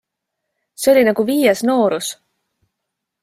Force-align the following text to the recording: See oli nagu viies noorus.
See 0.83 0.91
oli 0.93 1.03
nagu 1.07 1.25
viies 1.29 1.61
noorus. 1.71 2.09